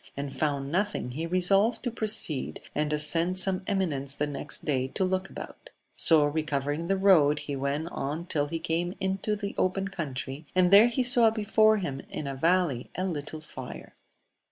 and 0.17 0.35
found 0.35 0.71
nothing, 0.71 1.11
he 1.11 1.27
resolved 1.27 1.83
to 1.83 1.91
proceed, 1.91 2.59
and 2.73 2.91
ascer 2.91 3.23
^ 3.29 3.37
some 3.37 3.61
eminence 3.67 4.15
the 4.15 4.25
next 4.25 4.65
day 4.65 4.87
to 4.87 5.03
look 5.03 5.29
about. 5.29 5.69
recovering 6.09 6.87
the 6.87 6.97
road, 6.97 7.37
he 7.37 7.53
vreut. 7.53 7.87
on 7.91 8.25
\SX\l^ 8.25 8.49
<iaxafe\s& 8.49 8.67
200 8.95 8.95
AMADI8 8.97 9.27
OF 9.27 9.43
OAUL. 9.43 9.53
open 9.63 9.87
coontrj, 9.89 10.45
and 10.55 10.71
there 10.71 10.87
he 10.87 11.03
saw 11.03 11.29
before 11.29 11.77
him 11.77 12.01
in 12.09 12.25
a 12.25 12.33
valley 12.33 12.89
a 12.95 13.05
little 13.05 13.41
fire. 13.41 13.93